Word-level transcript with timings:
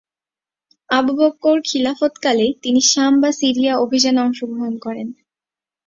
আবু 0.89 1.13
বকর 1.19 1.57
খিলাফতকালে 1.65 2.47
তিনি 2.63 2.81
শাম 2.91 3.13
বা 3.21 3.29
সিরিয়া 3.39 3.73
অভিযানে 3.77 4.19
অংশগ্রহণ 4.21 4.73
করেন। 4.77 5.07